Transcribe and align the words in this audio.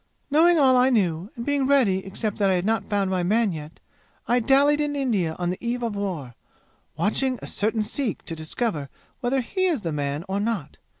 "Knowing 0.31 0.57
all 0.57 0.75
I 0.75 0.89
knew, 0.89 1.29
and 1.35 1.45
being 1.45 1.67
ready 1.67 2.03
except 2.07 2.39
that 2.39 2.49
I 2.49 2.55
had 2.55 2.65
not 2.65 2.89
found 2.89 3.11
my 3.11 3.21
man 3.21 3.53
yet, 3.53 3.79
I 4.27 4.39
dallied 4.39 4.81
in 4.81 4.95
India 4.95 5.35
on 5.37 5.51
the 5.51 5.59
eve 5.63 5.83
of 5.83 5.95
war, 5.95 6.33
watching 6.97 7.37
a 7.39 7.45
certain 7.45 7.83
Sikh 7.83 8.25
to 8.25 8.35
discover 8.35 8.89
whether 9.19 9.41
he 9.41 9.67
is 9.67 9.81
the 9.83 9.91
man 9.91 10.25
or 10.27 10.39
not. 10.39 10.77